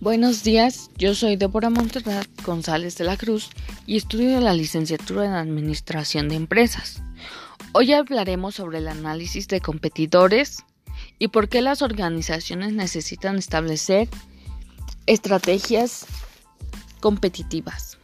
Buenos 0.00 0.42
días, 0.42 0.90
yo 0.96 1.14
soy 1.14 1.36
Débora 1.36 1.68
Montserrat 1.68 2.26
González 2.42 2.96
de 2.96 3.04
la 3.04 3.18
Cruz 3.18 3.50
y 3.86 3.98
estudio 3.98 4.40
la 4.40 4.54
licenciatura 4.54 5.26
en 5.26 5.32
Administración 5.32 6.30
de 6.30 6.36
Empresas. 6.36 7.02
Hoy 7.72 7.92
hablaremos 7.92 8.54
sobre 8.54 8.78
el 8.78 8.88
análisis 8.88 9.46
de 9.46 9.60
competidores 9.60 10.64
y 11.18 11.28
por 11.28 11.50
qué 11.50 11.60
las 11.60 11.82
organizaciones 11.82 12.72
necesitan 12.72 13.36
establecer 13.36 14.08
estrategias 15.04 16.06
competitivas. 17.00 17.98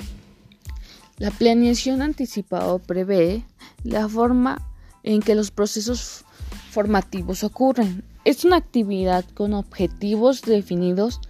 La 1.16 1.30
planeación 1.30 2.02
anticipada 2.02 2.76
prevé 2.76 3.42
la 3.84 4.06
forma 4.06 4.60
en 5.02 5.22
que 5.22 5.34
los 5.34 5.50
procesos 5.50 6.26
formativos 6.70 7.42
ocurren. 7.42 8.04
Es 8.26 8.44
una 8.44 8.56
actividad 8.56 9.24
con 9.32 9.54
objetivos 9.54 10.42
definidos 10.42 11.22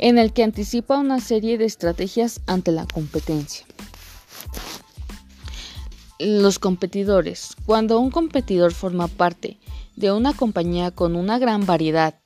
en 0.00 0.18
el 0.18 0.32
que 0.32 0.42
anticipa 0.42 0.98
una 0.98 1.20
serie 1.20 1.58
de 1.58 1.66
estrategias 1.66 2.40
ante 2.46 2.72
la 2.72 2.86
competencia. 2.86 3.66
Los 6.18 6.58
competidores. 6.58 7.54
Cuando 7.66 8.00
un 8.00 8.10
competidor 8.10 8.72
forma 8.72 9.08
parte 9.08 9.58
de 9.96 10.10
una 10.10 10.32
compañía 10.32 10.90
con 10.90 11.16
una 11.16 11.38
gran 11.38 11.66
variedad 11.66 12.18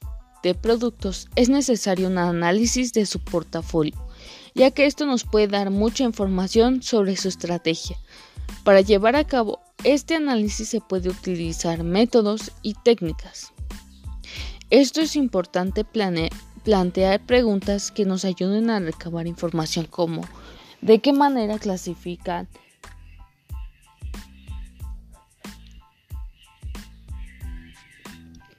de 0.44 0.54
productos, 0.54 1.28
es 1.34 1.48
necesario 1.48 2.06
un 2.06 2.18
análisis 2.18 2.92
de 2.92 3.06
su 3.06 3.18
portafolio, 3.18 3.94
ya 4.54 4.70
que 4.70 4.86
esto 4.86 5.04
nos 5.04 5.24
puede 5.24 5.48
dar 5.48 5.70
mucha 5.70 6.04
información 6.04 6.80
sobre 6.80 7.16
su 7.16 7.26
estrategia. 7.26 7.98
Para 8.62 8.82
llevar 8.82 9.16
a 9.16 9.24
cabo 9.24 9.60
este 9.82 10.14
análisis 10.14 10.68
se 10.68 10.80
puede 10.80 11.08
utilizar 11.08 11.82
métodos 11.82 12.52
y 12.62 12.74
técnicas. 12.74 13.52
Esto 14.70 15.00
es 15.00 15.16
importante 15.16 15.84
planear 15.84 16.30
plantear 16.64 17.20
preguntas 17.20 17.90
que 17.90 18.04
nos 18.04 18.24
ayuden 18.24 18.70
a 18.70 18.80
recabar 18.80 19.26
información 19.26 19.86
como 19.86 20.22
de 20.80 20.98
qué 20.98 21.12
manera 21.12 21.58
clasifican 21.58 22.48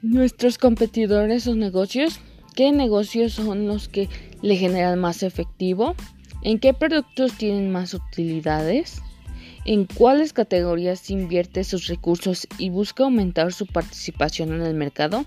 nuestros 0.02 0.60
competidores 0.60 1.48
o 1.48 1.56
negocios, 1.56 2.20
qué 2.56 2.72
negocios 2.72 3.34
son 3.34 3.68
los 3.68 3.90
que 3.90 4.08
le 4.42 4.56
generan 4.56 5.00
más 5.00 5.24
efectivo, 5.24 5.96
en 6.44 6.60
qué 6.60 6.74
productos 6.74 7.34
tienen 7.34 7.72
más 7.72 7.96
utilidades, 7.96 9.02
en 9.66 9.86
cuáles 9.86 10.32
categorías 10.32 11.10
invierte 11.10 11.64
sus 11.64 11.88
recursos 11.88 12.48
y 12.60 12.70
busca 12.70 13.04
aumentar 13.04 13.52
su 13.52 13.66
participación 13.66 14.54
en 14.54 14.62
el 14.62 14.76
mercado. 14.76 15.26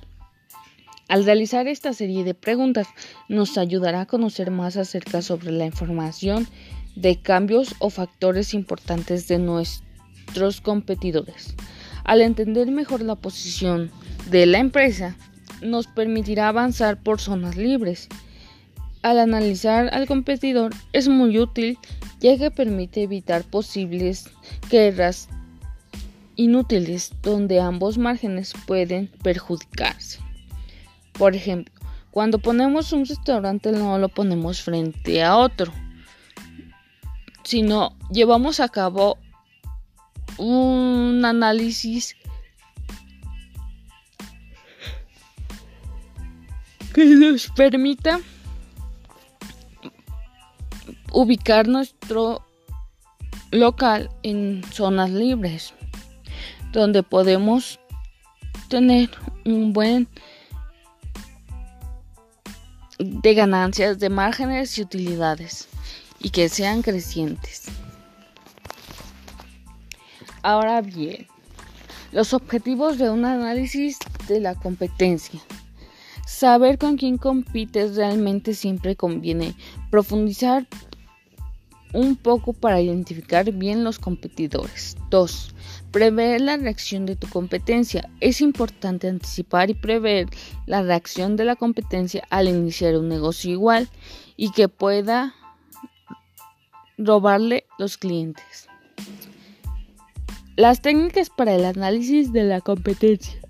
Al 1.08 1.24
realizar 1.24 1.68
esta 1.68 1.94
serie 1.94 2.22
de 2.22 2.34
preguntas 2.34 2.86
nos 3.30 3.56
ayudará 3.56 4.02
a 4.02 4.06
conocer 4.06 4.50
más 4.50 4.76
acerca 4.76 5.22
sobre 5.22 5.50
la 5.52 5.64
información 5.64 6.46
de 6.96 7.16
cambios 7.16 7.74
o 7.78 7.88
factores 7.88 8.52
importantes 8.52 9.26
de 9.26 9.38
nuestros 9.38 10.60
competidores. 10.60 11.54
Al 12.04 12.20
entender 12.20 12.70
mejor 12.70 13.00
la 13.00 13.14
posición 13.14 13.90
de 14.30 14.44
la 14.44 14.58
empresa, 14.58 15.16
nos 15.62 15.86
permitirá 15.86 16.48
avanzar 16.48 17.02
por 17.02 17.20
zonas 17.20 17.56
libres. 17.56 18.08
Al 19.00 19.18
analizar 19.18 19.88
al 19.94 20.06
competidor 20.06 20.74
es 20.92 21.08
muy 21.08 21.38
útil 21.38 21.78
ya 22.20 22.36
que 22.36 22.50
permite 22.50 23.04
evitar 23.04 23.44
posibles 23.44 24.28
guerras 24.70 25.30
inútiles 26.36 27.12
donde 27.22 27.60
ambos 27.60 27.96
márgenes 27.96 28.52
pueden 28.66 29.10
perjudicarse. 29.22 30.27
Por 31.18 31.34
ejemplo, 31.34 31.74
cuando 32.10 32.38
ponemos 32.38 32.92
un 32.92 33.04
restaurante 33.04 33.72
no 33.72 33.98
lo 33.98 34.08
ponemos 34.08 34.62
frente 34.62 35.22
a 35.22 35.36
otro, 35.36 35.72
sino 37.42 37.96
llevamos 38.10 38.60
a 38.60 38.68
cabo 38.68 39.18
un 40.38 41.22
análisis 41.24 42.16
que 46.94 47.04
nos 47.04 47.48
permita 47.48 48.20
ubicar 51.12 51.66
nuestro 51.66 52.44
local 53.50 54.10
en 54.22 54.62
zonas 54.72 55.10
libres 55.10 55.74
donde 56.72 57.02
podemos 57.02 57.80
tener 58.68 59.10
un 59.44 59.72
buen 59.72 60.08
de 62.98 63.34
ganancias 63.34 63.98
de 63.98 64.08
márgenes 64.08 64.76
y 64.78 64.82
utilidades 64.82 65.68
y 66.20 66.30
que 66.30 66.48
sean 66.48 66.82
crecientes. 66.82 67.64
Ahora 70.42 70.80
bien, 70.80 71.26
los 72.12 72.32
objetivos 72.32 72.98
de 72.98 73.10
un 73.10 73.24
análisis 73.24 73.98
de 74.28 74.40
la 74.40 74.54
competencia. 74.54 75.40
Saber 76.26 76.78
con 76.78 76.96
quién 76.96 77.18
compites 77.18 77.96
realmente 77.96 78.54
siempre 78.54 78.96
conviene. 78.96 79.54
Profundizar 79.90 80.66
un 81.92 82.16
poco 82.16 82.52
para 82.52 82.80
identificar 82.80 83.50
bien 83.52 83.84
los 83.84 83.98
competidores. 83.98 84.96
2. 85.10 85.54
Prever 85.90 86.40
la 86.40 86.56
reacción 86.56 87.06
de 87.06 87.16
tu 87.16 87.28
competencia. 87.28 88.08
Es 88.20 88.40
importante 88.40 89.08
anticipar 89.08 89.70
y 89.70 89.74
prever 89.74 90.28
la 90.66 90.82
reacción 90.82 91.36
de 91.36 91.44
la 91.44 91.56
competencia 91.56 92.24
al 92.30 92.48
iniciar 92.48 92.96
un 92.96 93.08
negocio 93.08 93.50
igual 93.50 93.88
y 94.36 94.50
que 94.52 94.68
pueda 94.68 95.34
robarle 96.98 97.64
los 97.78 97.96
clientes. 97.96 98.68
Las 100.56 100.82
técnicas 100.82 101.30
para 101.30 101.54
el 101.54 101.64
análisis 101.64 102.32
de 102.32 102.42
la 102.42 102.60
competencia. 102.60 103.40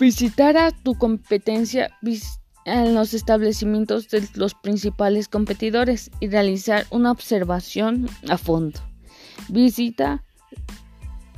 Visitar 0.00 0.56
a 0.56 0.72
tu 0.72 0.96
competencia 0.96 1.96
en 2.64 2.94
los 2.94 3.14
establecimientos 3.14 4.08
de 4.08 4.28
los 4.34 4.54
principales 4.54 5.28
competidores 5.28 6.10
y 6.20 6.28
realizar 6.28 6.86
una 6.90 7.10
observación 7.10 8.08
a 8.28 8.38
fondo. 8.38 8.80
Visita 9.48 10.22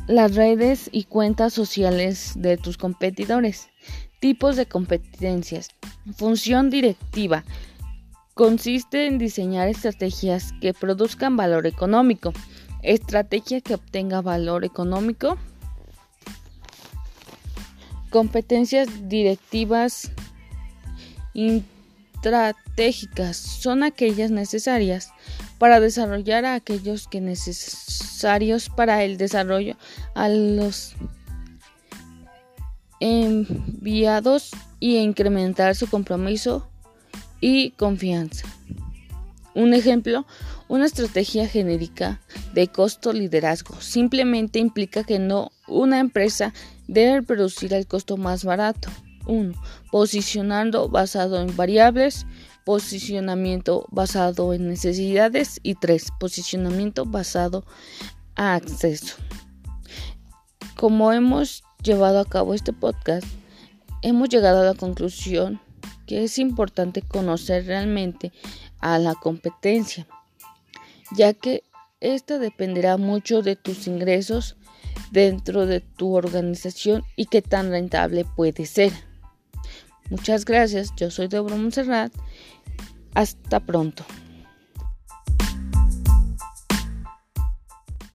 las 0.06 0.34
redes 0.34 0.90
y 0.92 1.04
cuentas 1.04 1.54
sociales 1.54 2.32
de 2.36 2.56
tus 2.56 2.76
competidores. 2.76 3.68
Tipos 4.20 4.56
de 4.56 4.66
competencias. 4.66 5.68
Función 6.16 6.70
directiva. 6.70 7.44
Consiste 8.34 9.06
en 9.06 9.18
diseñar 9.18 9.68
estrategias 9.68 10.52
que 10.60 10.74
produzcan 10.74 11.36
valor 11.36 11.66
económico. 11.66 12.32
Estrategia 12.82 13.60
que 13.60 13.74
obtenga 13.74 14.20
valor 14.20 14.64
económico. 14.64 15.38
Competencias 18.10 19.08
directivas 19.08 20.12
estratégicas 21.34 23.36
son 23.36 23.82
aquellas 23.82 24.30
necesarias 24.30 25.10
para 25.58 25.80
desarrollar 25.80 26.44
a 26.44 26.54
aquellos 26.54 27.08
que 27.08 27.20
necesarios 27.20 28.70
para 28.70 29.04
el 29.04 29.16
desarrollo 29.16 29.76
a 30.14 30.28
los 30.28 30.94
enviados 33.00 34.50
y 34.80 34.96
incrementar 34.96 35.76
su 35.76 35.88
compromiso 35.88 36.68
y 37.40 37.70
confianza. 37.72 38.46
Un 39.54 39.74
ejemplo, 39.74 40.26
una 40.68 40.86
estrategia 40.86 41.46
genérica 41.46 42.20
de 42.54 42.68
costo 42.68 43.12
liderazgo 43.12 43.80
simplemente 43.80 44.58
implica 44.58 45.04
que 45.04 45.18
no 45.18 45.52
una 45.68 46.00
empresa 46.00 46.54
debe 46.88 47.22
producir 47.22 47.74
el 47.74 47.86
costo 47.86 48.16
más 48.16 48.44
barato 48.44 48.88
1. 49.26 49.54
Posicionando 49.90 50.88
basado 50.88 51.40
en 51.40 51.56
variables. 51.56 52.26
Posicionamiento 52.64 53.86
basado 53.90 54.52
en 54.54 54.68
necesidades. 54.68 55.60
Y 55.62 55.74
3. 55.74 56.08
Posicionamiento 56.18 57.04
basado 57.04 57.64
a 58.36 58.54
acceso. 58.54 59.16
Como 60.76 61.12
hemos 61.12 61.62
llevado 61.82 62.18
a 62.20 62.24
cabo 62.24 62.54
este 62.54 62.72
podcast, 62.72 63.26
hemos 64.02 64.28
llegado 64.28 64.62
a 64.62 64.64
la 64.64 64.74
conclusión 64.74 65.60
que 66.06 66.24
es 66.24 66.38
importante 66.38 67.02
conocer 67.02 67.66
realmente 67.66 68.32
a 68.80 68.98
la 68.98 69.14
competencia, 69.14 70.06
ya 71.16 71.32
que 71.32 71.64
esta 72.00 72.38
dependerá 72.38 72.96
mucho 72.98 73.40
de 73.42 73.56
tus 73.56 73.86
ingresos 73.86 74.56
dentro 75.10 75.66
de 75.66 75.80
tu 75.80 76.14
organización 76.14 77.02
y 77.16 77.26
qué 77.26 77.40
tan 77.40 77.70
rentable 77.70 78.24
puede 78.24 78.66
ser. 78.66 78.92
Muchas 80.10 80.44
gracias, 80.44 80.92
yo 80.96 81.10
soy 81.10 81.28
Deborah 81.28 81.56
Monserrat. 81.56 82.12
Hasta 83.14 83.60
pronto. 83.60 84.04